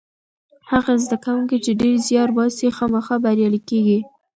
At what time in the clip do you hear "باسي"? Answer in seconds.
2.37-2.67